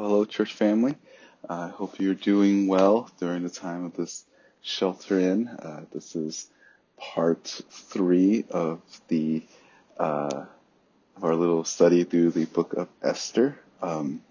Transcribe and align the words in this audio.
Well, 0.00 0.08
hello, 0.08 0.24
church 0.24 0.54
family. 0.54 0.94
I 1.46 1.68
hope 1.68 2.00
you're 2.00 2.14
doing 2.14 2.68
well 2.68 3.10
during 3.18 3.42
the 3.42 3.50
time 3.50 3.84
of 3.84 3.94
this 3.94 4.24
shelter 4.62 5.20
in. 5.20 5.46
Uh, 5.46 5.84
this 5.92 6.16
is 6.16 6.48
part 6.96 7.60
three 7.68 8.46
of 8.50 8.80
the 9.08 9.42
uh, 9.98 10.46
of 11.18 11.22
our 11.22 11.34
little 11.34 11.64
study 11.64 12.04
through 12.04 12.30
the 12.30 12.46
book 12.46 12.72
of 12.72 12.88
Esther. 13.02 13.58
Um, 13.82 14.22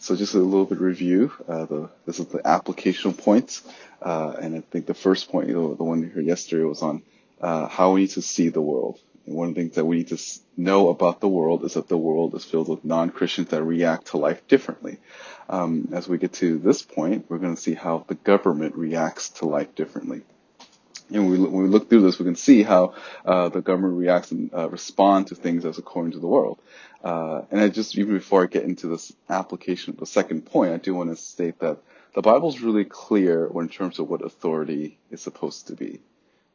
so 0.00 0.16
just 0.16 0.34
a 0.34 0.38
little 0.38 0.64
bit 0.64 0.78
of 0.78 0.82
review. 0.82 1.30
Uh, 1.46 1.66
the, 1.66 1.90
this 2.04 2.18
is 2.18 2.26
the 2.26 2.38
applicational 2.38 3.16
points, 3.16 3.62
uh, 4.02 4.34
and 4.42 4.56
I 4.56 4.60
think 4.60 4.86
the 4.86 4.94
first 4.94 5.30
point, 5.30 5.46
the 5.46 5.60
one 5.60 6.02
you 6.02 6.08
heard 6.08 6.26
yesterday, 6.26 6.64
was 6.64 6.82
on 6.82 7.02
uh, 7.40 7.68
how 7.68 7.92
we 7.92 8.00
need 8.00 8.10
to 8.10 8.22
see 8.22 8.48
the 8.48 8.60
world. 8.60 8.98
One 9.30 9.50
of 9.50 9.54
the 9.54 9.60
things 9.60 9.76
that 9.76 9.84
we 9.84 9.98
need 9.98 10.08
to 10.08 10.18
know 10.56 10.88
about 10.88 11.20
the 11.20 11.28
world 11.28 11.64
is 11.64 11.74
that 11.74 11.88
the 11.88 11.96
world 11.96 12.34
is 12.34 12.44
filled 12.44 12.68
with 12.68 12.84
non-Christians 12.84 13.48
that 13.50 13.62
react 13.62 14.08
to 14.08 14.16
life 14.16 14.46
differently. 14.48 14.98
Um, 15.48 15.88
as 15.92 16.08
we 16.08 16.18
get 16.18 16.32
to 16.34 16.58
this 16.58 16.82
point, 16.82 17.26
we're 17.28 17.38
going 17.38 17.54
to 17.54 17.60
see 17.60 17.74
how 17.74 18.04
the 18.08 18.16
government 18.16 18.74
reacts 18.74 19.28
to 19.38 19.46
life 19.46 19.74
differently. 19.76 20.22
And 21.12 21.30
we, 21.30 21.38
when 21.38 21.62
we 21.62 21.68
look 21.68 21.88
through 21.88 22.02
this, 22.02 22.18
we 22.18 22.24
can 22.24 22.34
see 22.34 22.64
how 22.64 22.94
uh, 23.24 23.48
the 23.48 23.60
government 23.60 23.94
reacts 23.98 24.32
and 24.32 24.52
uh, 24.52 24.68
respond 24.68 25.28
to 25.28 25.36
things 25.36 25.64
as 25.64 25.78
according 25.78 26.12
to 26.12 26.18
the 26.18 26.26
world. 26.26 26.60
Uh, 27.02 27.42
and 27.52 27.60
I 27.60 27.68
just 27.68 27.96
even 27.96 28.14
before 28.14 28.42
I 28.42 28.46
get 28.46 28.64
into 28.64 28.88
this 28.88 29.12
application 29.28 29.94
of 29.94 30.00
the 30.00 30.06
second 30.06 30.42
point, 30.46 30.72
I 30.72 30.76
do 30.76 30.94
want 30.94 31.10
to 31.10 31.16
state 31.16 31.60
that 31.60 31.78
the 32.14 32.22
Bible 32.22 32.48
is 32.48 32.60
really 32.60 32.84
clear 32.84 33.48
in 33.54 33.68
terms 33.68 34.00
of 34.00 34.08
what 34.08 34.22
authority 34.24 34.98
is 35.10 35.20
supposed 35.20 35.68
to 35.68 35.74
be 35.74 36.00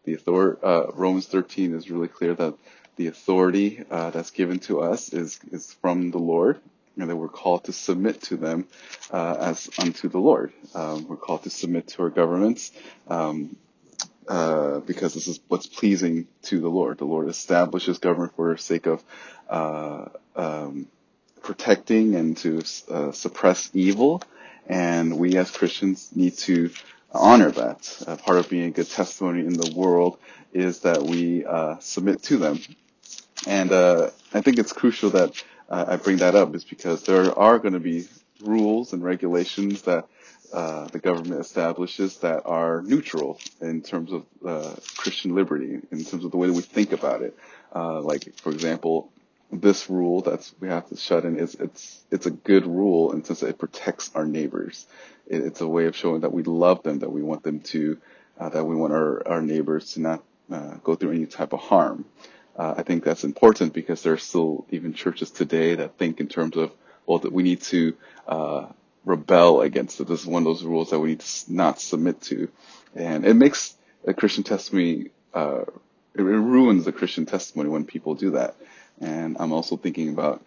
the 0.05 0.17
author, 0.17 0.57
uh, 0.63 0.91
Romans 0.93 1.27
13 1.27 1.73
is 1.75 1.89
really 1.89 2.07
clear 2.07 2.33
that 2.35 2.55
the 2.95 3.07
authority 3.07 3.83
uh, 3.91 4.11
that's 4.11 4.31
given 4.31 4.59
to 4.59 4.81
us 4.81 5.11
is 5.13 5.39
is 5.51 5.73
from 5.81 6.11
the 6.11 6.17
Lord, 6.17 6.59
and 6.97 7.09
that 7.09 7.15
we're 7.15 7.27
called 7.27 7.65
to 7.65 7.73
submit 7.73 8.21
to 8.23 8.37
them 8.37 8.67
uh, 9.11 9.35
as 9.39 9.69
unto 9.79 10.07
the 10.07 10.19
Lord. 10.19 10.53
Um, 10.73 11.07
we're 11.07 11.17
called 11.17 11.43
to 11.43 11.49
submit 11.49 11.89
to 11.89 12.03
our 12.03 12.09
governments 12.09 12.71
um, 13.07 13.57
uh, 14.27 14.79
because 14.79 15.13
this 15.13 15.27
is 15.27 15.39
what's 15.47 15.67
pleasing 15.67 16.27
to 16.43 16.59
the 16.59 16.69
Lord. 16.69 16.97
The 16.99 17.05
Lord 17.05 17.27
establishes 17.27 17.97
government 17.99 18.35
for 18.35 18.53
the 18.53 18.57
sake 18.61 18.87
of 18.87 19.03
uh, 19.49 20.05
um, 20.35 20.87
protecting 21.41 22.15
and 22.15 22.37
to 22.37 22.63
uh, 22.89 23.11
suppress 23.11 23.69
evil, 23.73 24.21
and 24.67 25.19
we 25.19 25.37
as 25.37 25.51
Christians 25.51 26.09
need 26.15 26.37
to 26.39 26.71
honor 27.15 27.51
that. 27.51 28.03
Uh, 28.07 28.15
part 28.17 28.37
of 28.37 28.49
being 28.49 28.65
a 28.65 28.71
good 28.71 28.89
testimony 28.89 29.41
in 29.41 29.53
the 29.53 29.73
world 29.75 30.17
is 30.53 30.79
that 30.81 31.01
we 31.03 31.45
uh, 31.45 31.77
submit 31.79 32.23
to 32.23 32.37
them. 32.37 32.59
And 33.47 33.71
uh, 33.71 34.11
I 34.33 34.41
think 34.41 34.59
it's 34.59 34.73
crucial 34.73 35.09
that 35.11 35.43
uh, 35.69 35.85
I 35.87 35.97
bring 35.97 36.17
that 36.17 36.35
up 36.35 36.55
is 36.55 36.63
because 36.63 37.03
there 37.03 37.37
are 37.37 37.59
going 37.59 37.73
to 37.73 37.79
be 37.79 38.07
rules 38.41 38.93
and 38.93 39.03
regulations 39.03 39.83
that 39.83 40.07
uh, 40.53 40.87
the 40.87 40.99
government 40.99 41.41
establishes 41.41 42.17
that 42.19 42.43
are 42.45 42.81
neutral 42.83 43.39
in 43.61 43.81
terms 43.81 44.11
of 44.11 44.25
uh, 44.45 44.75
Christian 44.95 45.35
liberty, 45.35 45.79
in 45.91 46.03
terms 46.03 46.23
of 46.23 46.31
the 46.31 46.37
way 46.37 46.47
that 46.47 46.53
we 46.53 46.61
think 46.61 46.91
about 46.91 47.21
it. 47.21 47.37
like, 47.73 48.33
for 48.37 48.51
example, 48.51 49.11
this 49.51 49.89
rule 49.89 50.21
that 50.21 50.51
we 50.59 50.67
have 50.67 50.87
to 50.89 50.97
shut 50.97 51.25
in 51.25 51.37
is 51.37 51.55
it's 51.55 52.03
it's 52.11 52.25
a 52.25 52.31
good 52.31 52.65
rule 52.65 53.11
and 53.11 53.25
since 53.25 53.43
it 53.43 53.57
protects 53.57 54.11
our 54.15 54.25
neighbors. 54.25 54.85
It, 55.27 55.41
it's 55.41 55.61
a 55.61 55.67
way 55.67 55.85
of 55.85 55.95
showing 55.95 56.21
that 56.21 56.33
we 56.33 56.43
love 56.43 56.83
them, 56.83 56.99
that 56.99 57.11
we 57.11 57.21
want 57.21 57.43
them 57.43 57.59
to, 57.61 57.97
uh, 58.39 58.49
that 58.49 58.65
we 58.65 58.75
want 58.75 58.93
our 58.93 59.27
our 59.27 59.41
neighbors 59.41 59.93
to 59.93 60.01
not 60.01 60.23
uh, 60.51 60.75
go 60.83 60.95
through 60.95 61.11
any 61.11 61.25
type 61.25 61.53
of 61.53 61.59
harm. 61.59 62.05
Uh, 62.55 62.75
I 62.77 62.83
think 62.83 63.03
that's 63.03 63.23
important 63.23 63.73
because 63.73 64.01
there 64.01 64.13
are 64.13 64.17
still 64.17 64.65
even 64.71 64.93
churches 64.93 65.29
today 65.31 65.75
that 65.75 65.97
think 65.97 66.19
in 66.19 66.27
terms 66.27 66.55
of 66.57 66.71
well 67.05 67.19
that 67.19 67.31
we 67.31 67.43
need 67.43 67.61
to 67.63 67.95
uh, 68.27 68.67
rebel 69.03 69.61
against 69.61 69.99
it. 69.99 70.07
This 70.07 70.21
is 70.21 70.27
one 70.27 70.41
of 70.41 70.45
those 70.45 70.63
rules 70.63 70.89
that 70.89 70.99
we 70.99 71.09
need 71.09 71.19
to 71.19 71.53
not 71.53 71.79
submit 71.79 72.21
to, 72.23 72.49
and 72.95 73.25
it 73.25 73.35
makes 73.35 73.75
a 74.05 74.13
Christian 74.13 74.43
testimony. 74.43 75.11
Uh, 75.33 75.65
it 76.17 76.21
ruins 76.21 76.85
the 76.85 76.93
Christian 76.93 77.25
testimony 77.25 77.69
when 77.69 77.83
people 77.83 78.15
do 78.15 78.31
that. 78.31 78.55
And 78.99 79.37
I'm 79.39 79.51
also 79.51 79.77
thinking 79.77 80.09
about 80.09 80.43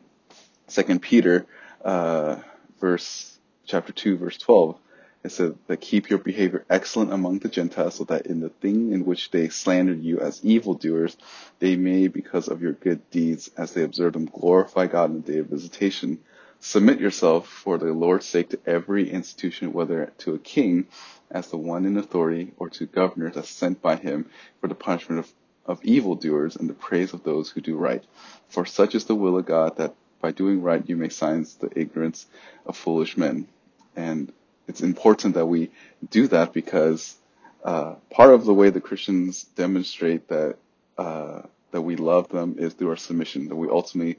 Second 0.66 1.00
Peter, 1.00 1.46
uh, 1.84 2.36
verse 2.80 3.38
chapter 3.66 3.92
two, 3.92 4.16
verse 4.16 4.38
twelve. 4.38 4.78
It 5.24 5.32
says 5.32 5.54
that 5.66 5.80
keep 5.80 6.10
your 6.10 6.20
behavior 6.20 6.64
excellent 6.70 7.12
among 7.12 7.40
the 7.40 7.48
Gentiles, 7.48 7.96
so 7.96 8.04
that 8.04 8.26
in 8.26 8.40
the 8.40 8.50
thing 8.50 8.92
in 8.92 9.04
which 9.04 9.30
they 9.32 9.48
slandered 9.48 10.02
you 10.02 10.20
as 10.20 10.44
evildoers, 10.44 11.16
they 11.58 11.74
may, 11.76 12.06
because 12.06 12.46
of 12.48 12.62
your 12.62 12.72
good 12.72 13.10
deeds, 13.10 13.50
as 13.56 13.74
they 13.74 13.82
observe 13.82 14.12
them, 14.12 14.26
glorify 14.26 14.86
God 14.86 15.10
in 15.10 15.22
the 15.22 15.32
day 15.32 15.38
of 15.40 15.46
visitation. 15.46 16.20
Submit 16.60 17.00
yourself 17.00 17.48
for 17.48 17.78
the 17.78 17.92
Lord's 17.92 18.26
sake 18.26 18.50
to 18.50 18.60
every 18.64 19.10
institution, 19.10 19.72
whether 19.72 20.12
to 20.18 20.34
a 20.34 20.38
king 20.38 20.86
as 21.30 21.48
the 21.48 21.56
one 21.56 21.84
in 21.84 21.96
authority, 21.96 22.52
or 22.56 22.70
to 22.70 22.86
governors 22.86 23.36
as 23.36 23.48
sent 23.48 23.82
by 23.82 23.96
him 23.96 24.30
for 24.60 24.68
the 24.68 24.74
punishment 24.74 25.18
of 25.18 25.32
of 25.68 25.84
evildoers 25.84 26.56
and 26.56 26.70
the 26.70 26.74
praise 26.74 27.14
of 27.14 27.24
those 27.24 27.50
who 27.50 27.62
do 27.62 27.76
right. 27.76 28.04
For 28.48 28.66
such 28.66 28.96
is 28.96 29.06
the 29.06 29.16
will 29.16 29.38
of 29.38 29.46
God 29.46 29.78
that 29.78 29.94
by 30.22 30.32
doing 30.32 30.62
right 30.62 30.82
you 30.88 30.96
may 30.96 31.10
silence 31.10 31.54
the 31.54 31.70
ignorance 31.78 32.26
of 32.66 32.76
foolish 32.76 33.18
men. 33.18 33.48
And 33.96 34.32
it's 34.68 34.82
important 34.82 35.34
that 35.36 35.46
we 35.46 35.70
do 36.10 36.28
that 36.28 36.54
because 36.54 37.16
uh, 37.64 37.96
part 38.10 38.34
of 38.34 38.46
the 38.46 38.54
way 38.54 38.70
the 38.70 38.82
Christians 38.82 39.44
demonstrate 39.56 40.28
that 40.28 40.56
uh, 40.98 41.42
that 41.72 41.82
we 41.82 41.96
love 41.96 42.30
them 42.30 42.56
is 42.58 42.74
through 42.74 42.90
our 42.90 42.96
submission. 42.96 43.48
That 43.48 43.56
we 43.56 43.68
ultimately 43.68 44.18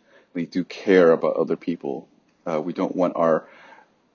do 0.52 0.64
care 0.66 1.12
about 1.12 1.38
other 1.38 1.58
people. 1.58 2.08
Uh, 2.46 2.62
we 2.62 2.74
don't 2.74 2.96
want 2.96 3.14
our 3.18 3.48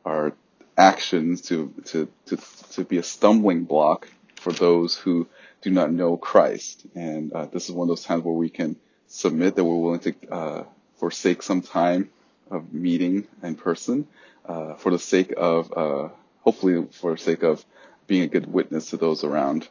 our 0.04 0.34
actions 0.78 1.42
to 1.42 1.72
to 1.86 2.08
to 2.26 2.38
to 2.72 2.84
be 2.84 2.98
a 2.98 3.04
stumbling 3.04 3.64
block 3.64 4.08
for 4.36 4.52
those 4.52 4.96
who 4.96 5.28
do 5.64 5.70
not 5.70 5.90
know 5.90 6.16
Christ. 6.18 6.86
And 6.94 7.32
uh, 7.32 7.46
this 7.46 7.64
is 7.64 7.72
one 7.72 7.86
of 7.86 7.88
those 7.88 8.04
times 8.04 8.22
where 8.22 8.34
we 8.34 8.50
can 8.50 8.76
submit 9.08 9.56
that 9.56 9.64
we're 9.64 9.76
willing 9.76 10.00
to 10.00 10.14
uh, 10.30 10.64
forsake 10.96 11.42
some 11.42 11.62
time 11.62 12.10
of 12.50 12.72
meeting 12.72 13.26
in 13.42 13.54
person 13.54 14.06
uh, 14.44 14.74
for 14.74 14.92
the 14.92 14.98
sake 14.98 15.32
of, 15.36 15.72
uh, 15.74 16.08
hopefully, 16.42 16.86
for 16.92 17.12
the 17.12 17.18
sake 17.18 17.42
of 17.42 17.64
being 18.06 18.22
a 18.22 18.26
good 18.26 18.46
witness 18.46 18.90
to 18.90 18.98
those 18.98 19.24
around. 19.24 19.66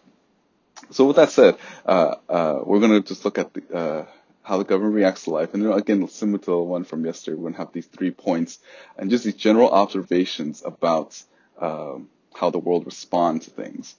So 0.89 1.05
with 1.05 1.17
that 1.17 1.29
said, 1.29 1.57
uh, 1.85 2.15
uh, 2.27 2.61
we're 2.63 2.79
going 2.79 2.99
to 2.99 3.07
just 3.07 3.23
look 3.23 3.37
at 3.37 3.53
the, 3.53 4.07
how 4.41 4.57
the 4.57 4.63
government 4.63 4.95
reacts 4.95 5.25
to 5.25 5.29
life. 5.29 5.53
And 5.53 5.71
again, 5.71 6.07
similar 6.07 6.39
to 6.39 6.51
the 6.51 6.57
one 6.57 6.85
from 6.85 7.05
yesterday, 7.05 7.35
we're 7.35 7.43
going 7.43 7.53
to 7.53 7.59
have 7.59 7.71
these 7.71 7.85
three 7.85 8.11
points 8.11 8.57
and 8.97 9.11
just 9.11 9.25
these 9.25 9.35
general 9.35 9.69
observations 9.69 10.63
about 10.65 11.21
um, 11.61 12.09
how 12.33 12.49
the 12.49 12.57
world 12.57 12.87
responds 12.87 13.45
to 13.45 13.51
things. 13.51 13.95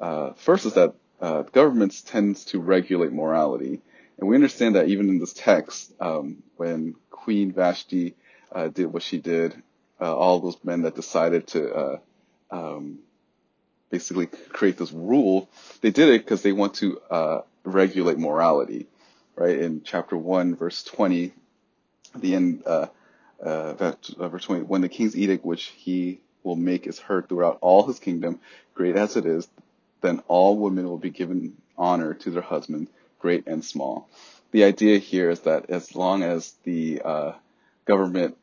Uh, 0.00 0.32
first 0.32 0.66
is 0.66 0.74
that 0.74 0.94
uh, 1.20 1.42
governments 1.42 2.02
tends 2.02 2.44
to 2.46 2.60
regulate 2.60 3.12
morality, 3.12 3.80
and 4.18 4.28
we 4.28 4.34
understand 4.34 4.76
that 4.76 4.88
even 4.88 5.08
in 5.08 5.18
this 5.18 5.32
text, 5.32 5.92
um, 6.00 6.42
when 6.56 6.94
Queen 7.10 7.52
Vashti 7.52 8.14
uh, 8.52 8.68
did 8.68 8.86
what 8.86 9.02
she 9.02 9.18
did, 9.18 9.62
uh, 10.00 10.14
all 10.14 10.40
those 10.40 10.56
men 10.62 10.82
that 10.82 10.94
decided 10.94 11.46
to 11.48 11.74
uh, 11.74 11.98
um, 12.50 12.98
basically 13.90 14.26
create 14.26 14.76
this 14.76 14.92
rule, 14.92 15.48
they 15.80 15.90
did 15.90 16.08
it 16.08 16.24
because 16.24 16.42
they 16.42 16.52
want 16.52 16.74
to 16.74 17.00
uh, 17.10 17.40
regulate 17.64 18.18
morality, 18.18 18.86
right? 19.34 19.58
In 19.58 19.82
chapter 19.82 20.16
one, 20.16 20.54
verse 20.54 20.82
twenty, 20.84 21.32
the 22.14 22.34
end, 22.34 22.62
uh, 22.64 22.86
verse 23.40 24.44
twenty, 24.44 24.62
when 24.62 24.80
the 24.82 24.88
king's 24.88 25.16
edict, 25.16 25.44
which 25.44 25.64
he 25.76 26.20
will 26.42 26.56
make 26.56 26.86
is 26.86 26.98
heard 26.98 27.28
throughout 27.28 27.58
all 27.60 27.86
his 27.86 27.98
kingdom, 27.98 28.38
great 28.74 28.96
as 28.96 29.16
it 29.16 29.26
is, 29.26 29.48
then 30.06 30.22
all 30.28 30.56
women 30.56 30.88
will 30.88 30.98
be 30.98 31.10
given 31.10 31.56
honor 31.76 32.14
to 32.14 32.30
their 32.30 32.42
husband, 32.42 32.88
great 33.18 33.46
and 33.46 33.64
small. 33.64 34.08
The 34.52 34.64
idea 34.64 34.98
here 34.98 35.30
is 35.30 35.40
that 35.40 35.70
as 35.70 35.94
long 35.94 36.22
as 36.22 36.54
the 36.64 37.02
uh, 37.04 37.32
government 37.84 38.36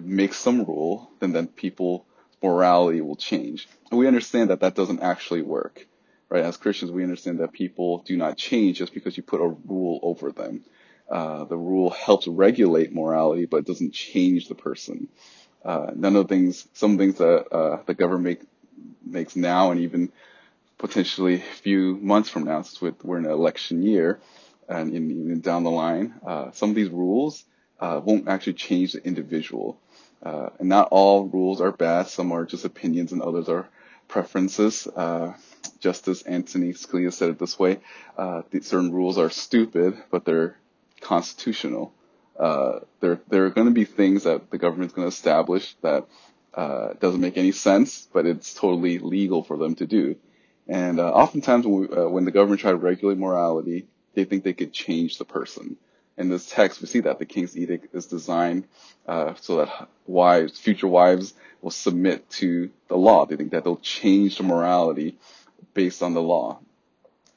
makes 0.00 0.36
some 0.36 0.64
rule, 0.64 1.10
then 1.20 1.32
then 1.32 1.48
people's 1.48 2.02
morality 2.42 3.00
will 3.00 3.16
change. 3.16 3.68
And 3.90 3.98
we 3.98 4.06
understand 4.06 4.50
that 4.50 4.60
that 4.60 4.74
doesn't 4.74 5.00
actually 5.02 5.42
work, 5.42 5.86
right? 6.28 6.44
As 6.44 6.56
Christians, 6.56 6.90
we 6.90 7.02
understand 7.02 7.40
that 7.40 7.52
people 7.52 7.98
do 8.06 8.16
not 8.16 8.36
change 8.36 8.78
just 8.78 8.94
because 8.94 9.16
you 9.16 9.22
put 9.22 9.40
a 9.40 9.48
rule 9.66 10.00
over 10.02 10.32
them. 10.32 10.64
Uh, 11.10 11.44
the 11.44 11.56
rule 11.56 11.90
helps 11.90 12.28
regulate 12.28 12.94
morality, 12.94 13.46
but 13.46 13.66
doesn't 13.66 13.92
change 13.92 14.48
the 14.48 14.54
person. 14.54 15.08
Uh, 15.64 15.90
none 15.94 16.16
of 16.16 16.28
the 16.28 16.34
things, 16.34 16.66
some 16.72 16.96
things 16.96 17.18
that 17.18 17.52
uh, 17.52 17.82
the 17.84 17.94
government 17.94 18.24
make, 18.24 18.48
makes 19.04 19.36
now 19.36 19.72
and 19.72 19.80
even 19.80 20.12
potentially 20.80 21.34
a 21.34 21.38
few 21.62 21.98
months 22.00 22.30
from 22.30 22.44
now, 22.44 22.62
since 22.62 22.80
we're 23.04 23.18
in 23.18 23.26
an 23.26 23.30
election 23.30 23.82
year, 23.82 24.18
and 24.66 24.94
even 24.94 25.40
down 25.40 25.62
the 25.62 25.70
line, 25.70 26.14
uh, 26.26 26.50
some 26.52 26.70
of 26.70 26.74
these 26.74 26.88
rules 26.88 27.44
uh, 27.80 28.00
won't 28.02 28.28
actually 28.28 28.54
change 28.54 28.92
the 28.92 29.04
individual. 29.04 29.78
Uh, 30.22 30.48
and 30.58 30.68
not 30.70 30.88
all 30.90 31.26
rules 31.26 31.60
are 31.60 31.70
bad. 31.72 32.06
Some 32.08 32.32
are 32.32 32.46
just 32.46 32.64
opinions, 32.64 33.12
and 33.12 33.20
others 33.20 33.48
are 33.48 33.68
preferences. 34.08 34.86
Uh, 34.86 35.34
Justice 35.80 36.22
Anthony 36.22 36.72
Scalia 36.72 37.12
said 37.12 37.28
it 37.28 37.38
this 37.38 37.58
way: 37.58 37.80
uh, 38.16 38.42
certain 38.62 38.90
rules 38.92 39.18
are 39.18 39.30
stupid, 39.30 40.02
but 40.10 40.24
they're 40.24 40.56
constitutional. 41.02 41.92
Uh, 42.38 42.80
there, 43.00 43.20
there 43.28 43.44
are 43.44 43.50
going 43.50 43.66
to 43.66 43.74
be 43.74 43.84
things 43.84 44.24
that 44.24 44.50
the 44.50 44.56
government's 44.56 44.94
going 44.94 45.04
to 45.04 45.14
establish 45.14 45.76
that 45.82 46.06
doesn't 46.54 47.20
make 47.20 47.36
any 47.36 47.52
sense, 47.52 48.08
but 48.14 48.24
it's 48.24 48.54
totally 48.54 48.98
legal 48.98 49.42
for 49.42 49.58
them 49.58 49.74
to 49.74 49.86
do. 49.86 50.16
And 50.70 51.00
uh, 51.00 51.10
oftentimes, 51.10 51.66
when, 51.66 51.80
we, 51.80 51.88
uh, 51.88 52.08
when 52.08 52.24
the 52.24 52.30
government 52.30 52.60
try 52.60 52.70
to 52.70 52.76
regulate 52.76 53.18
morality, 53.18 53.88
they 54.14 54.24
think 54.24 54.44
they 54.44 54.52
could 54.52 54.72
change 54.72 55.18
the 55.18 55.24
person. 55.24 55.76
In 56.16 56.28
this 56.28 56.48
text, 56.48 56.80
we 56.80 56.86
see 56.86 57.00
that 57.00 57.18
the 57.18 57.26
king's 57.26 57.58
edict 57.58 57.92
is 57.92 58.06
designed 58.06 58.68
uh, 59.08 59.34
so 59.40 59.56
that 59.56 59.88
wives, 60.06 60.60
future 60.60 60.86
wives, 60.86 61.34
will 61.60 61.72
submit 61.72 62.30
to 62.30 62.70
the 62.86 62.96
law. 62.96 63.26
They 63.26 63.34
think 63.34 63.50
that 63.50 63.64
they'll 63.64 63.78
change 63.78 64.36
the 64.36 64.44
morality 64.44 65.18
based 65.74 66.04
on 66.04 66.14
the 66.14 66.22
law. 66.22 66.60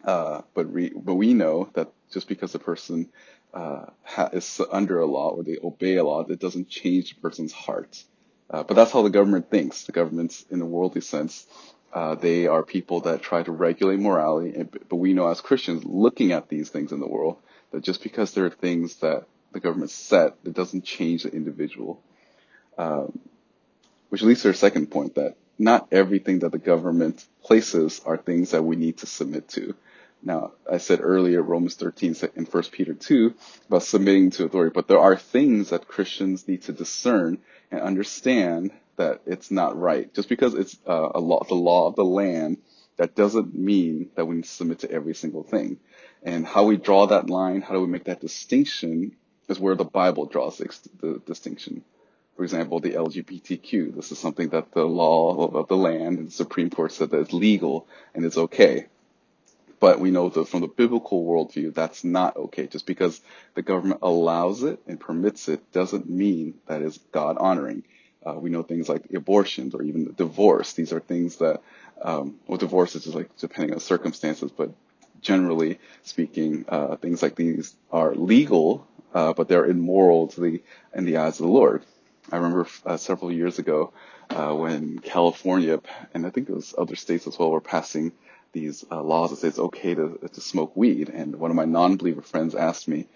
Uh, 0.06 0.42
but 0.54 0.70
we, 0.70 0.90
but 0.90 1.16
we 1.16 1.34
know 1.34 1.70
that 1.74 1.92
just 2.12 2.28
because 2.28 2.54
a 2.54 2.60
person 2.60 3.10
uh, 3.52 3.86
ha- 4.04 4.30
is 4.32 4.62
under 4.72 5.00
a 5.00 5.08
law 5.08 5.30
or 5.30 5.44
they 5.44 5.58
obey 5.64 5.96
a 5.96 6.04
law, 6.04 6.24
that 6.24 6.40
doesn't 6.40 6.70
change 6.70 7.16
the 7.16 7.22
person's 7.22 7.54
heart. 7.54 8.04
Uh, 8.50 8.62
but 8.62 8.76
that's 8.76 8.92
how 8.92 9.02
the 9.02 9.10
government 9.10 9.50
thinks. 9.50 9.86
The 9.86 9.92
government's, 9.92 10.46
in 10.52 10.62
a 10.62 10.66
worldly 10.66 11.02
sense, 11.02 11.48
uh, 11.94 12.16
they 12.16 12.48
are 12.48 12.64
people 12.64 13.02
that 13.02 13.22
try 13.22 13.44
to 13.44 13.52
regulate 13.52 14.00
morality. 14.00 14.64
But 14.90 14.96
we 14.96 15.14
know 15.14 15.28
as 15.28 15.42
Christians, 15.42 15.86
looking 15.86 16.32
at 16.32 16.50
these 16.50 16.70
things 16.70 16.92
in 16.92 17.00
the 17.00 17.08
world, 17.08 17.38
that 17.72 17.84
just 17.84 18.02
because 18.02 18.34
there 18.34 18.46
are 18.46 18.50
things 18.50 18.98
that 18.98 19.26
the 19.52 19.60
government 19.60 19.92
set, 19.92 20.36
it 20.44 20.54
doesn't 20.54 20.84
change 20.84 21.24
the 21.24 21.32
individual. 21.32 22.02
Um, 22.78 23.20
which 24.10 24.24
leads 24.24 24.42
to 24.42 24.50
our 24.50 24.54
second 24.54 24.88
point 24.88 25.16
that 25.16 25.36
not 25.60 25.88
everything 25.92 26.40
that 26.40 26.52
the 26.52 26.58
government 26.58 27.24
places 27.44 28.02
are 28.06 28.18
things 28.18 28.52
that 28.52 28.64
we 28.64 28.76
need 28.76 28.98
to 28.98 29.06
submit 29.06 29.48
to. 29.50 29.76
Now, 30.24 30.54
I 30.72 30.78
said 30.78 31.00
earlier, 31.02 31.42
Romans 31.42 31.76
13 31.76 32.16
and 32.36 32.48
1 32.48 32.64
Peter 32.72 32.94
2 32.94 33.34
about 33.68 33.84
submitting 33.84 34.32
to 34.32 34.46
authority, 34.46 34.72
but 34.74 34.88
there 34.88 35.00
are 35.00 35.18
things 35.18 35.70
that 35.70 35.88
Christians 35.88 36.48
need 36.48 36.64
to 36.64 36.72
discern 36.72 37.40
and 37.70 37.82
understand 37.82 38.72
that 38.98 39.22
it's 39.26 39.52
not 39.52 39.80
right. 39.80 40.14
Just 40.14 40.30
because 40.30 40.54
it's 40.54 40.78
uh, 40.88 41.10
a 41.16 41.20
law, 41.20 41.44
the 41.48 41.56
law 41.56 41.88
of 41.88 41.96
the 41.96 42.06
land, 42.06 42.58
that 42.98 43.16
doesn't 43.16 43.56
mean 43.56 44.10
that 44.16 44.26
we 44.26 44.36
need 44.36 44.44
to 44.44 44.50
submit 44.50 44.80
to 44.80 44.92
every 44.92 45.16
single 45.16 45.44
thing. 45.44 45.80
And 46.22 46.46
how 46.46 46.66
we 46.66 46.78
draw 46.78 47.08
that 47.08 47.30
line, 47.30 47.62
how 47.62 47.74
do 47.74 47.82
we 47.82 47.88
make 47.88 48.06
that 48.06 48.22
distinction, 48.22 49.16
is 49.50 49.60
where 49.60 49.76
the 49.76 49.84
Bible 49.84 50.26
draws 50.26 50.58
the, 50.58 50.70
the 51.02 51.22
distinction. 51.26 51.84
For 52.38 52.44
example, 52.44 52.80
the 52.80 52.92
LGBTQ. 52.92 53.96
This 53.96 54.12
is 54.12 54.20
something 54.20 54.50
that 54.50 54.72
the 54.72 54.86
law 54.86 55.48
of 55.54 55.68
the 55.68 55.78
land 55.78 56.18
and 56.18 56.28
the 56.28 56.32
Supreme 56.32 56.70
Court 56.70 56.92
said 56.92 57.12
that 57.12 57.20
it's 57.20 57.34
legal 57.34 57.88
and 58.14 58.26
it's 58.26 58.38
okay. 58.38 58.88
But 59.80 60.00
we 60.00 60.12
know 60.12 60.30
that 60.30 60.48
from 60.48 60.62
the 60.62 60.68
biblical 60.68 61.26
worldview, 61.26 61.74
that's 61.74 62.04
not 62.04 62.38
okay. 62.38 62.68
Just 62.68 62.86
because 62.86 63.20
the 63.54 63.62
government 63.62 64.00
allows 64.02 64.64
it 64.64 64.80
and 64.88 65.00
permits 65.00 65.50
it 65.50 65.72
doesn't 65.74 66.10
mean 66.10 66.56
that 66.68 66.82
is 66.82 67.00
God 67.12 67.38
honoring. 67.38 67.84
Uh, 68.26 68.36
we 68.36 68.50
know 68.50 68.64
things 68.64 68.90
like 68.90 69.04
abortions 69.14 69.76
or 69.76 69.84
even 69.84 70.14
divorce. 70.16 70.74
These 70.74 70.94
are 70.94 71.00
things 71.00 71.38
that, 71.38 71.62
um, 72.02 72.40
well, 72.48 72.58
divorce 72.58 72.96
is 72.96 73.04
just 73.04 73.16
like 73.16 73.36
depending 73.38 73.74
on 73.74 73.80
circumstances, 73.80 74.52
but 74.52 74.72
generally 75.22 75.80
speaking, 76.04 76.66
uh, 76.68 76.96
things 76.98 77.22
like 77.22 77.36
these 77.36 77.76
are 77.92 78.14
legal, 78.16 78.88
uh, 79.14 79.34
but 79.34 79.48
they're 79.48 79.66
immoral 79.66 80.28
to 80.28 80.42
the 80.42 80.64
in 80.94 81.06
the 81.06 81.18
eyes 81.18 81.40
of 81.40 81.46
the 81.46 81.52
Lord. 81.52 81.84
I 82.32 82.38
remember 82.38 82.68
uh, 82.86 82.98
several 82.98 83.32
years 83.32 83.60
ago 83.60 83.94
uh, 84.30 84.54
when 84.54 85.00
California 85.00 85.80
and 86.14 86.26
I 86.26 86.30
think 86.30 86.50
it 86.50 86.56
was 86.56 86.74
other 86.78 86.96
states 86.96 87.28
as 87.28 87.38
well 87.38 87.52
were 87.52 87.62
passing 87.62 88.14
these 88.54 88.86
uh, 88.92 89.02
laws 89.02 89.32
that 89.32 89.38
say 89.38 89.48
it's 89.48 89.60
okay 89.60 89.96
to, 89.96 90.20
to 90.32 90.42
smoke 90.42 90.76
weed. 90.76 91.10
And 91.10 91.36
one 91.36 91.52
of 91.52 91.58
my 91.58 91.66
non-believer 91.66 92.22
friends 92.22 92.56
asked 92.56 92.88
me, 92.88 93.08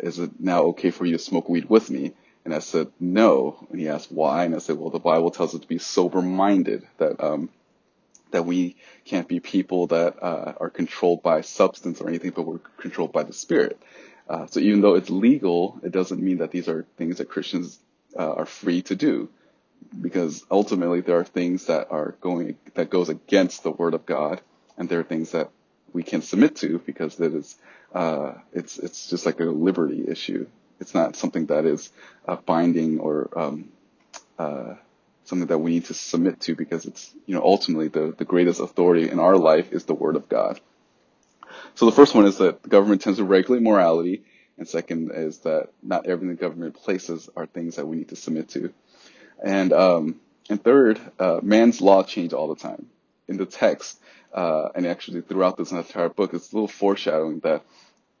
"Is 0.00 0.18
it 0.18 0.30
now 0.40 0.62
okay 0.72 0.90
for 0.90 1.04
you 1.04 1.12
to 1.12 1.18
smoke 1.22 1.48
weed 1.48 1.68
with 1.68 1.90
me?" 1.90 2.12
And 2.46 2.54
I 2.54 2.60
said, 2.60 2.92
"No." 3.00 3.66
And 3.70 3.80
he 3.80 3.88
asked 3.88 4.12
why, 4.12 4.44
and 4.44 4.54
I 4.54 4.58
said, 4.58 4.78
"Well, 4.78 4.90
the 4.90 5.00
Bible 5.00 5.32
tells 5.32 5.52
us 5.52 5.60
to 5.60 5.66
be 5.66 5.78
sober-minded. 5.78 6.86
That 6.98 7.20
um, 7.20 7.50
that 8.30 8.46
we 8.46 8.76
can't 9.04 9.26
be 9.26 9.40
people 9.40 9.88
that 9.88 10.22
uh, 10.22 10.52
are 10.60 10.70
controlled 10.70 11.24
by 11.24 11.40
substance 11.40 12.00
or 12.00 12.08
anything, 12.08 12.30
but 12.30 12.42
we're 12.42 12.60
controlled 12.78 13.10
by 13.10 13.24
the 13.24 13.32
Spirit. 13.32 13.82
Uh, 14.28 14.46
so 14.46 14.60
even 14.60 14.80
though 14.80 14.94
it's 14.94 15.10
legal, 15.10 15.80
it 15.82 15.90
doesn't 15.90 16.22
mean 16.22 16.38
that 16.38 16.52
these 16.52 16.68
are 16.68 16.86
things 16.96 17.18
that 17.18 17.28
Christians 17.28 17.80
uh, 18.16 18.34
are 18.34 18.46
free 18.46 18.82
to 18.82 18.94
do, 18.94 19.28
because 20.00 20.44
ultimately 20.48 21.00
there 21.00 21.18
are 21.18 21.24
things 21.24 21.66
that 21.66 21.90
are 21.90 22.14
going 22.20 22.56
that 22.74 22.90
goes 22.90 23.08
against 23.08 23.64
the 23.64 23.72
Word 23.72 23.94
of 23.94 24.06
God, 24.06 24.40
and 24.78 24.88
there 24.88 25.00
are 25.00 25.04
things 25.04 25.32
that 25.32 25.50
we 25.92 26.04
can 26.04 26.22
submit 26.22 26.54
to 26.56 26.78
because 26.78 27.16
that 27.16 27.34
is 27.34 27.56
uh, 27.92 28.34
it's 28.52 28.78
it's 28.78 29.10
just 29.10 29.26
like 29.26 29.40
a 29.40 29.44
liberty 29.44 30.04
issue. 30.06 30.46
It's 30.80 30.94
not 30.94 31.16
something 31.16 31.46
that 31.46 31.64
is 31.64 31.90
uh, 32.26 32.36
binding 32.36 32.98
or 33.00 33.30
um, 33.36 33.68
uh, 34.38 34.74
something 35.24 35.48
that 35.48 35.58
we 35.58 35.72
need 35.72 35.86
to 35.86 35.94
submit 35.94 36.40
to 36.40 36.54
because 36.54 36.86
it's 36.86 37.14
you 37.26 37.34
know 37.34 37.42
ultimately 37.42 37.88
the 37.88 38.14
the 38.16 38.24
greatest 38.24 38.60
authority 38.60 39.10
in 39.10 39.18
our 39.18 39.36
life 39.36 39.72
is 39.72 39.84
the 39.84 39.94
Word 39.94 40.16
of 40.16 40.28
God. 40.28 40.60
So 41.74 41.86
the 41.86 41.92
first 41.92 42.14
one 42.14 42.26
is 42.26 42.38
that 42.38 42.62
the 42.62 42.68
government 42.68 43.02
tends 43.02 43.18
to 43.18 43.24
regulate 43.24 43.62
morality, 43.62 44.22
and 44.58 44.68
second 44.68 45.10
is 45.14 45.38
that 45.38 45.70
not 45.82 46.06
everything 46.06 46.28
the 46.28 46.40
government 46.40 46.74
places 46.74 47.28
are 47.36 47.46
things 47.46 47.76
that 47.76 47.86
we 47.86 47.96
need 47.96 48.08
to 48.08 48.16
submit 48.16 48.48
to. 48.50 48.72
And 49.42 49.72
um, 49.72 50.20
and 50.48 50.62
third, 50.62 51.00
uh, 51.18 51.40
man's 51.42 51.80
law 51.80 52.02
change 52.02 52.32
all 52.32 52.48
the 52.48 52.60
time. 52.60 52.86
In 53.28 53.36
the 53.36 53.46
text, 53.46 53.98
uh, 54.32 54.68
and 54.74 54.86
actually 54.86 55.20
throughout 55.20 55.56
this 55.56 55.72
entire 55.72 56.08
book, 56.08 56.32
it's 56.32 56.52
a 56.52 56.54
little 56.54 56.68
foreshadowing 56.68 57.40
that 57.40 57.62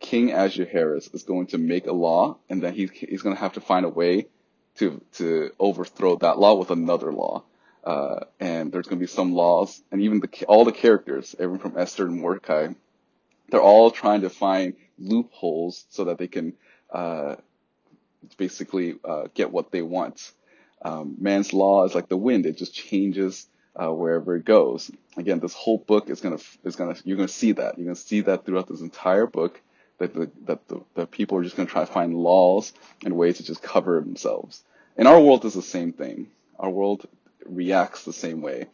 King 0.06 0.30
Ahasuerus 0.30 1.08
is 1.12 1.24
going 1.24 1.48
to 1.48 1.58
make 1.58 1.88
a 1.88 1.92
law, 1.92 2.38
and 2.48 2.62
then 2.62 2.74
he's 2.74 2.92
he's 2.92 3.22
going 3.22 3.34
to 3.34 3.40
have 3.40 3.54
to 3.54 3.60
find 3.60 3.84
a 3.84 3.88
way 3.88 4.28
to 4.76 5.00
to 5.14 5.50
overthrow 5.58 6.14
that 6.18 6.38
law 6.38 6.54
with 6.54 6.70
another 6.70 7.12
law. 7.12 7.42
Uh, 7.82 8.20
and 8.38 8.70
there's 8.70 8.86
going 8.86 9.00
to 9.00 9.02
be 9.02 9.08
some 9.08 9.32
laws, 9.32 9.82
and 9.90 10.00
even 10.00 10.20
the 10.20 10.44
all 10.46 10.64
the 10.64 10.70
characters, 10.70 11.34
everyone 11.40 11.58
from 11.58 11.76
Esther 11.76 12.06
and 12.06 12.20
Mordecai, 12.20 12.68
they're 13.48 13.60
all 13.60 13.90
trying 13.90 14.20
to 14.20 14.30
find 14.30 14.74
loopholes 14.96 15.86
so 15.90 16.04
that 16.04 16.18
they 16.18 16.28
can 16.28 16.52
uh, 16.92 17.34
basically 18.36 18.94
uh, 19.04 19.24
get 19.34 19.50
what 19.50 19.72
they 19.72 19.82
want. 19.82 20.32
Um, 20.82 21.16
man's 21.18 21.52
law 21.52 21.84
is 21.84 21.96
like 21.96 22.08
the 22.08 22.16
wind; 22.16 22.46
it 22.46 22.58
just 22.58 22.72
changes 22.72 23.48
uh, 23.74 23.92
wherever 23.92 24.36
it 24.36 24.44
goes. 24.44 24.88
Again, 25.16 25.40
this 25.40 25.54
whole 25.54 25.78
book 25.78 26.10
is 26.10 26.20
gonna 26.20 26.38
is 26.62 26.76
gonna 26.76 26.94
you're 27.02 27.16
gonna 27.16 27.26
see 27.26 27.50
that 27.52 27.76
you're 27.76 27.86
gonna 27.86 27.96
see 27.96 28.20
that 28.20 28.46
throughout 28.46 28.68
this 28.68 28.82
entire 28.82 29.26
book 29.26 29.60
that 29.98 30.14
the 30.14 30.30
that 30.44 30.68
the, 30.68 30.80
the 30.94 31.06
people 31.06 31.38
are 31.38 31.44
just 31.44 31.56
gonna 31.56 31.68
try 31.68 31.84
to 31.84 31.92
find 31.92 32.14
laws 32.14 32.72
and 33.04 33.16
ways 33.16 33.38
to 33.38 33.44
just 33.44 33.62
cover 33.62 34.00
themselves. 34.00 34.62
And 34.96 35.06
our 35.06 35.20
world 35.20 35.44
is 35.44 35.54
the 35.54 35.62
same 35.62 35.92
thing. 35.92 36.28
Our 36.58 36.70
world 36.70 37.06
reacts 37.44 38.04
the 38.04 38.12
same 38.12 38.40
way. 38.40 38.66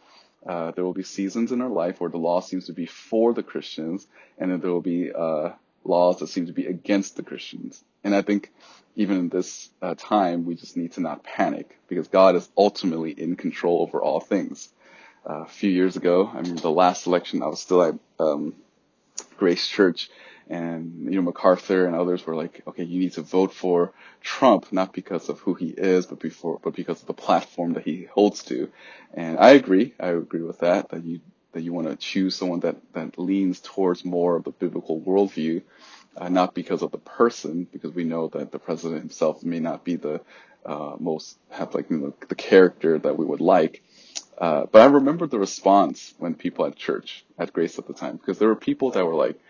Uh, 0.47 0.73
there 0.73 0.85
will 0.85 0.93
be 0.93 1.05
seasons 1.05 1.53
in 1.53 1.61
our 1.61 1.69
life 1.69 2.01
where 2.01 2.11
the 2.11 2.19
law 2.19 2.41
seems 2.41 2.67
to 2.67 2.73
be 2.73 2.87
for 2.87 3.33
the 3.33 3.43
Christians, 3.43 4.07
and 4.39 4.51
then 4.51 4.61
there 4.61 4.71
will 4.71 4.81
be 4.81 5.13
uh, 5.13 5.51
laws 5.85 6.19
that 6.19 6.29
seem 6.29 6.47
to 6.47 6.53
be 6.53 6.67
against 6.67 7.17
the 7.17 7.23
Christians. 7.23 7.85
And 8.03 8.15
I 8.15 8.23
think 8.23 8.51
even 8.97 9.19
in 9.19 9.29
this 9.29 9.71
uh, 9.81 9.95
time, 9.97 10.45
we 10.45 10.55
just 10.55 10.77
need 10.77 10.93
to 10.93 11.01
not 11.01 11.23
panic 11.23 11.79
because 11.89 12.09
God 12.09 12.35
is 12.37 12.49
ultimately 12.57 13.13
in 13.13 13.37
control 13.37 13.83
over 13.83 14.03
all 14.03 14.21
things 14.21 14.69
a 15.25 15.47
few 15.47 15.71
years 15.71 15.97
ago. 15.97 16.31
I 16.33 16.43
mean, 16.43 16.57
the 16.57 16.71
last 16.71 17.07
election, 17.07 17.43
I 17.43 17.47
was 17.47 17.61
still 17.61 17.83
at 17.83 17.95
um, 18.19 18.55
Grace 19.37 19.67
Church, 19.67 20.11
and 20.53 21.05
you 21.05 21.17
know 21.17 21.23
MacArthur 21.23 21.87
and 21.87 21.97
others 21.97 22.27
were 22.27 22.37
like, 22.37 22.63
okay, 22.67 22.85
you 22.85 23.01
need 23.01 23.15
to 23.15 23.23
vote 23.23 23.55
for 23.55 23.93
Trump 24.21 24.71
not 24.71 24.93
because 24.93 25.31
of 25.31 25.41
who 25.41 25.55
he 25.55 25.69
is, 25.69 26.07
but 26.07 26.21
before, 26.21 26.61
but 26.63 26.75
because 26.75 27.01
of 27.01 27.07
the 27.07 27.15
platform 27.15 27.73
that 27.73 27.85
he 27.85 28.05
holds 28.05 28.43
to. 28.45 28.71
And 29.15 29.39
I 29.39 29.53
agree. 29.53 29.95
I 29.99 30.09
agree 30.09 30.43
with 30.43 30.59
that. 30.59 30.91
That 30.91 31.05
you 31.05 31.21
that 31.53 31.63
you 31.63 31.73
want 31.73 31.89
to 31.89 31.97
choose 31.97 32.37
someone 32.37 32.61
that 32.61 32.77
that 32.93 33.19
leans 33.19 33.61
towards 33.61 34.05
more 34.05 34.37
of 34.37 34.45
the 34.45 34.51
biblical 34.51 35.01
worldview, 35.01 35.63
uh, 36.19 36.29
not 36.29 36.55
because 36.55 36.83
of 36.83 36.91
the 36.93 36.99
person, 36.99 37.67
because 37.73 37.93
we 37.95 38.05
know 38.05 38.29
that 38.29 38.53
the 38.53 38.59
president 38.59 39.01
himself 39.01 39.43
may 39.43 39.59
not 39.59 39.85
be 39.85 39.97
the 39.97 40.21
uh, 40.67 40.97
most 40.99 41.39
have 41.51 41.75
like 41.75 41.91
you 41.91 41.97
know, 41.97 42.15
the 42.29 42.35
character 42.35 42.99
that 42.99 43.17
we 43.17 43.25
would 43.25 43.41
like. 43.41 43.83
Uh, 44.37 44.67
but 44.71 44.83
I 44.83 44.87
remember 44.87 45.27
the 45.27 45.39
response 45.39 46.13
when 46.19 46.35
people 46.35 46.67
at 46.67 46.77
church 46.77 47.25
at 47.39 47.53
Grace 47.55 47.79
at 47.79 47.87
the 47.87 47.95
time, 47.95 48.17
because 48.17 48.39
there 48.39 48.49
were 48.49 48.57
people 48.57 48.91
that 48.91 49.07
were 49.07 49.15
like 49.15 49.41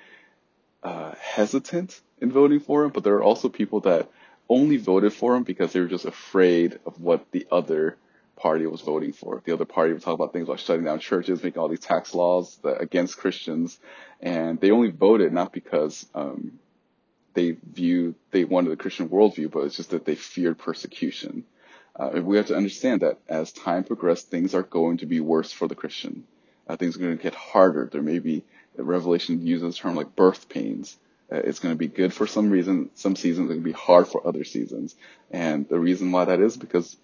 uh, 0.82 1.12
hesitant 1.20 2.00
in 2.20 2.32
voting 2.32 2.60
for 2.60 2.84
him, 2.84 2.90
but 2.90 3.04
there 3.04 3.14
were 3.14 3.22
also 3.22 3.48
people 3.48 3.80
that 3.80 4.08
only 4.48 4.76
voted 4.76 5.12
for 5.12 5.34
him 5.34 5.42
because 5.44 5.72
they 5.72 5.80
were 5.80 5.86
just 5.86 6.04
afraid 6.04 6.78
of 6.86 7.00
what 7.00 7.30
the 7.30 7.46
other 7.50 7.96
party 8.36 8.66
was 8.66 8.80
voting 8.80 9.12
for. 9.12 9.40
The 9.44 9.52
other 9.52 9.64
party 9.64 9.92
would 9.92 10.02
talk 10.02 10.14
about 10.14 10.32
things 10.32 10.48
like 10.48 10.58
shutting 10.58 10.84
down 10.84 10.98
churches, 10.98 11.42
making 11.42 11.60
all 11.60 11.68
these 11.68 11.80
tax 11.80 12.14
laws 12.14 12.58
that, 12.62 12.80
against 12.80 13.18
Christians, 13.18 13.78
and 14.20 14.60
they 14.60 14.70
only 14.70 14.90
voted 14.90 15.32
not 15.32 15.52
because 15.52 16.06
um, 16.14 16.58
they 17.34 17.56
viewed 17.72 18.14
they 18.30 18.44
wanted 18.44 18.70
the 18.70 18.76
Christian 18.76 19.08
worldview, 19.08 19.50
but 19.50 19.60
it's 19.60 19.76
just 19.76 19.90
that 19.90 20.04
they 20.04 20.16
feared 20.16 20.58
persecution. 20.58 21.44
Uh, 21.94 22.20
we 22.22 22.36
have 22.36 22.46
to 22.46 22.56
understand 22.56 23.02
that 23.02 23.18
as 23.28 23.52
time 23.52 23.84
progressed, 23.84 24.30
things 24.30 24.54
are 24.54 24.62
going 24.62 24.96
to 24.98 25.06
be 25.06 25.20
worse 25.20 25.52
for 25.52 25.68
the 25.68 25.74
Christian. 25.74 26.24
Uh, 26.66 26.76
things 26.76 26.96
are 26.96 27.00
going 27.00 27.16
to 27.16 27.22
get 27.22 27.34
harder. 27.34 27.88
There 27.90 28.02
may 28.02 28.18
be 28.18 28.44
Revelation 28.76 29.46
uses 29.46 29.76
a 29.76 29.78
term 29.78 29.94
like 29.94 30.16
birth 30.16 30.48
pains. 30.48 30.96
Uh, 31.30 31.36
it's 31.36 31.60
going 31.60 31.74
to 31.74 31.78
be 31.78 31.88
good 31.88 32.12
for 32.12 32.26
some 32.26 32.50
reason, 32.50 32.90
some 32.94 33.16
seasons, 33.16 33.50
it 33.50 33.54
can 33.54 33.62
be 33.62 33.72
hard 33.72 34.06
for 34.06 34.26
other 34.26 34.44
seasons. 34.44 34.94
And 35.30 35.68
the 35.68 35.78
reason 35.78 36.12
why 36.12 36.26
that 36.26 36.40
is 36.40 36.56
because 36.56 36.96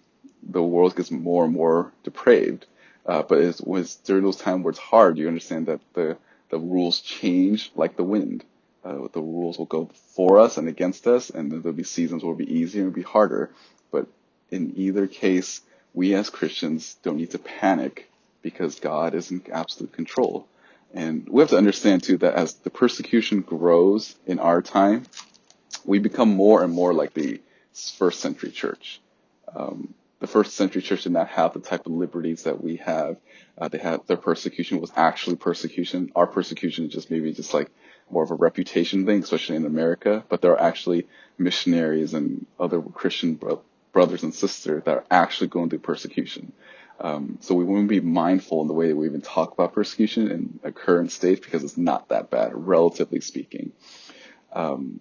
the 0.43 0.63
world 0.63 0.95
gets 0.95 1.11
more 1.11 1.45
and 1.45 1.53
more 1.53 1.91
depraved. 2.03 2.65
Uh, 3.05 3.23
but 3.23 3.39
it 3.39 3.61
was 3.63 3.95
during 3.95 4.23
those 4.23 4.37
times 4.37 4.63
where 4.63 4.69
it's 4.69 4.79
hard, 4.79 5.17
you 5.17 5.27
understand 5.27 5.65
that 5.65 5.79
the, 5.93 6.17
the 6.49 6.59
rules 6.59 7.01
change 7.01 7.71
like 7.75 7.95
the 7.95 8.03
wind. 8.03 8.43
Uh, 8.83 9.07
the 9.11 9.21
rules 9.21 9.57
will 9.57 9.65
go 9.65 9.89
for 10.15 10.39
us 10.39 10.57
and 10.57 10.67
against 10.67 11.05
us, 11.07 11.29
and 11.29 11.51
there'll 11.51 11.73
be 11.73 11.83
seasons 11.83 12.23
where 12.23 12.31
it'll 12.33 12.45
be 12.45 12.53
easier 12.53 12.83
and 12.83 12.93
be 12.93 13.01
harder. 13.01 13.49
But 13.91 14.07
in 14.51 14.73
either 14.77 15.07
case, 15.07 15.61
we 15.93 16.13
as 16.13 16.29
Christians 16.29 16.97
don't 17.03 17.17
need 17.17 17.31
to 17.31 17.39
panic 17.39 18.09
because 18.41 18.79
God 18.79 19.15
is 19.15 19.31
in 19.31 19.41
absolute 19.51 19.91
control. 19.91 20.47
And 20.93 21.27
we 21.29 21.41
have 21.41 21.49
to 21.49 21.57
understand 21.57 22.03
too 22.03 22.17
that 22.17 22.33
as 22.33 22.53
the 22.55 22.69
persecution 22.69 23.41
grows 23.41 24.15
in 24.25 24.39
our 24.39 24.61
time, 24.61 25.03
we 25.85 25.99
become 25.99 26.29
more 26.29 26.63
and 26.63 26.73
more 26.73 26.93
like 26.93 27.13
the 27.13 27.41
first 27.97 28.19
century 28.19 28.51
church. 28.51 28.99
Um, 29.55 29.93
the 30.19 30.27
first 30.27 30.55
century 30.55 30.81
church 30.81 31.03
did 31.03 31.13
not 31.13 31.29
have 31.29 31.53
the 31.53 31.59
type 31.59 31.85
of 31.85 31.93
liberties 31.93 32.43
that 32.43 32.61
we 32.61 32.77
have. 32.77 33.17
Uh, 33.57 33.67
they 33.69 33.77
had 33.77 34.05
their 34.07 34.17
persecution 34.17 34.81
was 34.81 34.91
actually 34.95 35.37
persecution. 35.37 36.11
Our 36.15 36.27
persecution 36.27 36.85
is 36.85 36.93
just 36.93 37.09
maybe 37.09 37.31
just 37.33 37.53
like 37.53 37.69
more 38.09 38.23
of 38.23 38.31
a 38.31 38.35
reputation 38.35 39.05
thing, 39.05 39.23
especially 39.23 39.55
in 39.55 39.65
America. 39.65 40.25
But 40.27 40.41
there 40.41 40.51
are 40.51 40.61
actually 40.61 41.07
missionaries 41.37 42.13
and 42.13 42.45
other 42.59 42.81
Christian 42.81 43.35
bro- 43.35 43.61
brothers 43.93 44.23
and 44.23 44.33
sisters 44.33 44.83
that 44.83 44.97
are 44.97 45.05
actually 45.09 45.47
going 45.47 45.69
through 45.69 45.79
persecution. 45.79 46.51
Um, 46.99 47.37
so 47.41 47.55
we 47.55 47.63
want 47.63 47.83
to 47.83 47.87
be 47.87 48.01
mindful 48.01 48.61
in 48.61 48.67
the 48.67 48.73
way 48.73 48.89
that 48.89 48.95
we 48.95 49.05
even 49.07 49.21
talk 49.21 49.53
about 49.53 49.73
persecution 49.73 50.31
in 50.31 50.59
a 50.63 50.71
current 50.71 51.11
state 51.11 51.41
because 51.41 51.63
it's 51.63 51.77
not 51.77 52.09
that 52.09 52.29
bad, 52.29 52.51
relatively 52.53 53.21
speaking. 53.21 53.71
Um, 54.51 54.99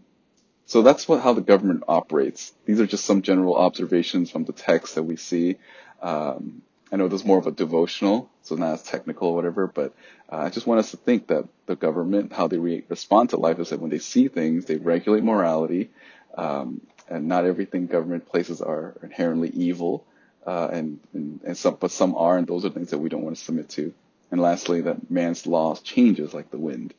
so 0.67 0.83
that's 0.83 1.09
what 1.09 1.23
how 1.23 1.33
the 1.33 1.41
government 1.41 1.85
operates. 1.89 2.53
These 2.67 2.81
are 2.81 2.87
just 2.87 3.05
some 3.05 3.23
general 3.23 3.57
observations 3.57 4.31
from 4.31 4.45
the 4.45 4.53
text 4.53 4.95
that 4.95 5.03
we 5.03 5.17
see. 5.17 5.57
Um, 6.03 6.63
I 6.93 6.97
know 6.97 7.09
this 7.09 7.23
is 7.23 7.27
more 7.27 7.39
of 7.39 7.47
a 7.47 7.51
devotional, 7.51 8.31
so 8.43 8.55
not 8.55 8.75
as 8.75 8.83
technical 8.83 9.29
or 9.29 9.35
whatever, 9.35 9.67
but 9.67 9.95
uh, 10.31 10.37
I 10.37 10.51
just 10.51 10.67
want 10.67 10.81
us 10.81 10.91
to 10.93 10.97
think 10.99 11.29
that 11.29 11.49
the 11.67 11.77
government, 11.77 12.33
how 12.33 12.49
they 12.49 12.59
re- 12.59 12.85
respond 12.89 13.31
to 13.31 13.37
life, 13.39 13.59
is 13.59 13.71
that 13.71 13.81
when 13.81 13.91
they 13.91 13.99
see 13.99 14.29
things, 14.29 14.67
they 14.67 14.77
regulate 14.77 15.25
morality, 15.25 15.91
um, 16.37 16.81
and 17.09 17.29
not 17.29 17.45
everything 17.45 17.87
government 17.87 18.27
places 18.27 18.63
are 18.63 18.95
inherently 19.03 19.51
evil 19.51 20.05
uh, 20.49 20.71
and, 20.73 20.99
and, 21.13 21.41
and 21.45 21.59
some, 21.59 21.77
but 21.79 21.91
some 21.91 22.15
are, 22.15 22.39
and 22.39 22.47
those 22.47 22.65
are 22.65 22.71
things 22.71 22.91
that 22.91 22.99
we 22.99 23.11
don't 23.11 23.23
want 23.23 23.37
to 23.37 23.45
submit 23.45 23.69
to. 23.69 23.93
And 24.31 24.41
lastly, 24.41 24.81
that 24.81 25.11
man's 25.11 25.47
laws 25.47 25.83
changes 25.83 26.33
like 26.33 26.51
the 26.51 26.57
wind. 26.57 26.95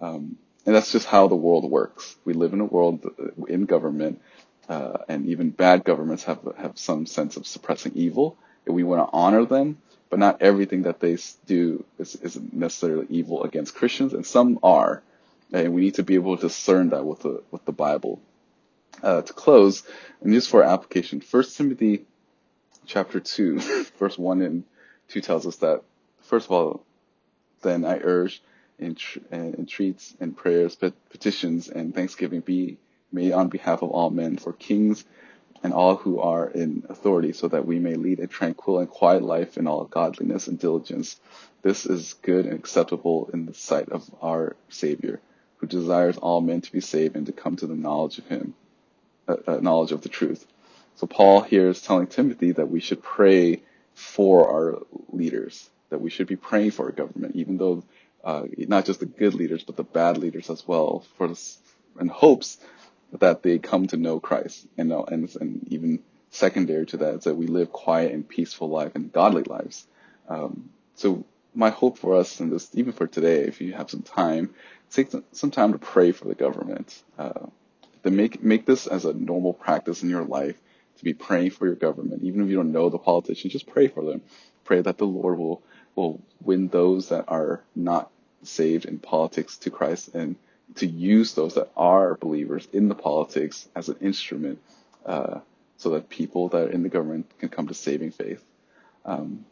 Um, 0.00 0.38
and 0.64 0.74
that's 0.74 0.90
just 0.90 1.06
how 1.06 1.28
the 1.28 1.34
world 1.36 1.70
works. 1.70 2.16
We 2.24 2.32
live 2.32 2.54
in 2.54 2.62
a 2.62 2.64
world 2.64 3.04
uh, 3.04 3.44
in 3.44 3.66
government, 3.66 4.22
uh, 4.70 4.98
and 5.06 5.26
even 5.26 5.50
bad 5.50 5.84
governments 5.84 6.24
have 6.24 6.40
have 6.56 6.78
some 6.78 7.04
sense 7.04 7.36
of 7.36 7.46
suppressing 7.46 7.92
evil. 7.94 8.38
And 8.64 8.74
we 8.74 8.84
want 8.84 9.06
to 9.06 9.14
honor 9.14 9.44
them, 9.44 9.76
but 10.08 10.18
not 10.18 10.40
everything 10.40 10.84
that 10.84 11.00
they 11.00 11.18
do 11.44 11.84
is, 11.98 12.16
is 12.16 12.40
necessarily 12.52 13.06
evil 13.10 13.44
against 13.44 13.74
Christians, 13.74 14.14
and 14.14 14.24
some 14.24 14.58
are. 14.62 15.02
And 15.52 15.74
we 15.74 15.82
need 15.82 15.96
to 15.96 16.02
be 16.02 16.14
able 16.14 16.36
to 16.38 16.48
discern 16.48 16.88
that 16.90 17.04
with 17.04 17.20
the 17.20 17.42
with 17.50 17.66
the 17.66 17.72
Bible. 17.72 18.22
Uh, 19.02 19.20
to 19.20 19.32
close, 19.34 19.82
and 20.22 20.32
just 20.32 20.48
for 20.48 20.62
application, 20.62 21.20
First 21.20 21.58
Timothy 21.58 22.06
chapter 22.86 23.20
2, 23.20 23.60
verse 23.98 24.18
1 24.18 24.42
and 24.42 24.64
2 25.08 25.20
tells 25.20 25.46
us 25.46 25.56
that, 25.56 25.82
first 26.22 26.46
of 26.46 26.52
all, 26.52 26.84
then 27.62 27.84
I 27.84 27.98
urge, 28.02 28.42
and 28.78 28.98
entreats, 29.30 30.14
and 30.20 30.36
prayers, 30.36 30.76
petitions, 31.10 31.68
and 31.68 31.94
thanksgiving 31.94 32.40
be 32.40 32.78
made 33.12 33.32
on 33.32 33.48
behalf 33.48 33.82
of 33.82 33.90
all 33.90 34.10
men, 34.10 34.36
for 34.36 34.52
kings 34.52 35.04
and 35.62 35.72
all 35.72 35.96
who 35.96 36.20
are 36.20 36.48
in 36.48 36.84
authority, 36.90 37.32
so 37.32 37.48
that 37.48 37.66
we 37.66 37.78
may 37.78 37.94
lead 37.94 38.20
a 38.20 38.26
tranquil 38.26 38.80
and 38.80 38.88
quiet 38.88 39.22
life 39.22 39.56
in 39.56 39.66
all 39.66 39.84
godliness 39.84 40.46
and 40.46 40.58
diligence. 40.58 41.18
This 41.62 41.86
is 41.86 42.14
good 42.20 42.44
and 42.44 42.58
acceptable 42.58 43.30
in 43.32 43.46
the 43.46 43.54
sight 43.54 43.88
of 43.88 44.08
our 44.20 44.56
Savior, 44.68 45.20
who 45.56 45.66
desires 45.66 46.18
all 46.18 46.42
men 46.42 46.60
to 46.60 46.72
be 46.72 46.82
saved 46.82 47.16
and 47.16 47.24
to 47.26 47.32
come 47.32 47.56
to 47.56 47.66
the 47.66 47.74
knowledge 47.74 48.18
of 48.18 48.26
Him, 48.26 48.54
uh, 49.26 49.36
uh, 49.46 49.56
knowledge 49.62 49.92
of 49.92 50.02
the 50.02 50.10
truth. 50.10 50.46
So 50.96 51.06
Paul 51.06 51.42
here 51.42 51.68
is 51.68 51.82
telling 51.82 52.06
Timothy 52.06 52.52
that 52.52 52.70
we 52.70 52.80
should 52.80 53.02
pray 53.02 53.62
for 53.94 54.50
our 54.50 54.82
leaders, 55.10 55.68
that 55.90 56.00
we 56.00 56.10
should 56.10 56.26
be 56.26 56.36
praying 56.36 56.72
for 56.72 56.86
our 56.86 56.92
government, 56.92 57.36
even 57.36 57.58
though 57.58 57.84
uh, 58.22 58.44
not 58.56 58.86
just 58.86 59.00
the 59.00 59.06
good 59.06 59.34
leaders, 59.34 59.64
but 59.64 59.76
the 59.76 59.84
bad 59.84 60.18
leaders 60.18 60.50
as 60.50 60.66
well, 60.66 61.04
for 61.16 61.32
in 62.00 62.08
hopes 62.08 62.58
that 63.18 63.42
they 63.42 63.58
come 63.58 63.86
to 63.88 63.96
know 63.96 64.18
Christ, 64.18 64.66
and, 64.76 64.92
and, 64.92 65.36
and 65.40 65.68
even 65.68 66.00
secondary 66.30 66.86
to 66.86 66.96
that 66.98 67.14
is 67.14 67.24
that 67.24 67.36
we 67.36 67.46
live 67.46 67.70
quiet 67.70 68.12
and 68.12 68.28
peaceful 68.28 68.68
life 68.68 68.92
and 68.94 69.12
godly 69.12 69.44
lives. 69.44 69.86
Um, 70.28 70.70
so 70.96 71.24
my 71.54 71.70
hope 71.70 71.98
for 71.98 72.16
us, 72.16 72.40
and 72.40 72.50
this 72.50 72.70
even 72.74 72.92
for 72.92 73.06
today, 73.06 73.42
if 73.42 73.60
you 73.60 73.72
have 73.74 73.90
some 73.90 74.02
time, 74.02 74.54
take 74.90 75.12
some 75.32 75.50
time 75.50 75.72
to 75.72 75.78
pray 75.78 76.12
for 76.12 76.26
the 76.26 76.34
government. 76.34 77.02
Uh, 77.18 77.46
to 78.02 78.10
make 78.10 78.42
make 78.42 78.66
this 78.66 78.86
as 78.86 79.04
a 79.04 79.14
normal 79.14 79.52
practice 79.52 80.02
in 80.02 80.10
your 80.10 80.24
life 80.24 80.56
be 81.04 81.14
praying 81.14 81.50
for 81.50 81.66
your 81.66 81.76
government. 81.76 82.22
Even 82.22 82.42
if 82.42 82.48
you 82.48 82.56
don't 82.56 82.72
know 82.72 82.90
the 82.90 82.98
politicians, 82.98 83.52
just 83.52 83.66
pray 83.66 83.88
for 83.88 84.04
them. 84.04 84.22
Pray 84.64 84.80
that 84.80 84.98
the 84.98 85.06
Lord 85.06 85.38
will, 85.38 85.62
will 85.94 86.20
win 86.42 86.68
those 86.68 87.10
that 87.10 87.26
are 87.28 87.62
not 87.76 88.10
saved 88.42 88.84
in 88.84 88.98
politics 88.98 89.58
to 89.58 89.70
Christ 89.70 90.14
and 90.14 90.36
to 90.76 90.86
use 90.86 91.34
those 91.34 91.54
that 91.54 91.70
are 91.76 92.16
believers 92.16 92.66
in 92.72 92.88
the 92.88 92.94
politics 92.94 93.68
as 93.76 93.88
an 93.88 93.96
instrument 94.00 94.58
uh, 95.06 95.40
so 95.76 95.90
that 95.90 96.08
people 96.08 96.48
that 96.48 96.68
are 96.68 96.70
in 96.70 96.82
the 96.82 96.88
government 96.88 97.30
can 97.38 97.48
come 97.48 97.68
to 97.68 97.74
saving 97.74 98.10
faith. 98.10 98.42
Um, 99.04 99.44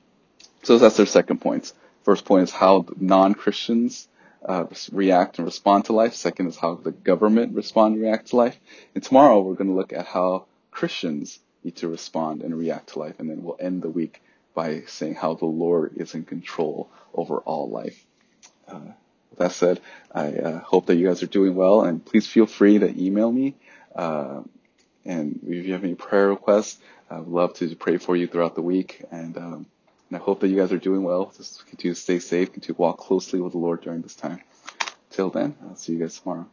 so 0.63 0.79
that's 0.79 0.97
their 0.97 1.07
second 1.07 1.41
point. 1.41 1.73
First 2.05 2.25
point 2.25 2.45
is 2.45 2.51
how 2.51 2.87
non-Christians 2.99 4.09
uh, 4.45 4.67
react 4.91 5.39
and 5.39 5.47
respond 5.47 5.85
to 5.85 5.93
life. 5.93 6.15
Second 6.15 6.49
is 6.49 6.57
how 6.57 6.75
the 6.75 6.91
government 6.91 7.55
respond 7.55 7.95
and 7.95 8.03
react 8.03 8.29
to 8.29 8.37
life. 8.37 8.59
And 8.95 9.05
tomorrow 9.05 9.41
we're 9.41 9.55
going 9.55 9.71
to 9.71 9.77
look 9.77 9.93
at 9.93 10.07
how 10.07 10.47
Christians 10.73 11.39
need 11.63 11.77
to 11.77 11.89
respond 11.89 12.43
and 12.43 12.59
react 12.59 12.89
to 12.91 12.99
life. 12.99 13.21
And 13.21 13.31
then 13.31 13.45
we'll 13.45 13.57
end 13.61 13.83
the 13.83 13.91
week 13.91 14.21
by 14.55 14.83
saying 14.87 15.15
how 15.15 15.35
the 15.35 15.47
Lord 15.47 15.93
is 15.97 16.15
in 16.15 16.25
control 16.25 16.91
over 17.15 17.39
all 17.39 17.71
life. 17.71 18.05
Uh, 18.67 18.81
with 19.31 19.39
that 19.39 19.53
said, 19.53 19.81
I 20.13 20.33
uh, 20.33 20.59
hope 20.61 20.87
that 20.87 20.97
you 20.97 21.07
guys 21.07 21.23
are 21.23 21.27
doing 21.27 21.55
well, 21.55 21.83
and 21.83 22.05
please 22.05 22.27
feel 22.27 22.47
free 22.47 22.79
to 22.79 23.03
email 23.03 23.31
me. 23.31 23.55
Uh, 23.95 24.43
and 25.05 25.41
if 25.47 25.67
you 25.67 25.73
have 25.73 25.85
any 25.85 25.95
prayer 25.95 26.29
requests, 26.29 26.79
I 27.11 27.19
would 27.19 27.29
love 27.29 27.55
to 27.55 27.75
pray 27.77 27.99
for 27.99 28.15
you 28.15 28.27
throughout 28.27 28.55
the 28.55 28.63
week. 28.63 29.03
And, 29.11 29.37
um, 29.37 29.67
and 30.11 30.17
I 30.17 30.19
hope 30.19 30.41
that 30.41 30.49
you 30.49 30.57
guys 30.57 30.73
are 30.73 30.79
doing 30.79 31.03
well. 31.03 31.33
Just 31.37 31.67
continue 31.67 31.95
to 31.95 32.01
stay 32.01 32.19
safe, 32.19 32.53
continue 32.53 32.75
to 32.75 32.81
walk 32.81 32.99
closely 32.99 33.41
with 33.41 33.53
the 33.53 33.59
Lord 33.59 33.83
during 33.83 34.03
this 34.03 34.15
time. 34.15 34.41
Till 35.11 35.31
then, 35.31 35.57
I'll 35.63 35.77
see 35.77 35.93
you 35.93 35.99
guys 35.99 36.19
tomorrow. 36.19 36.47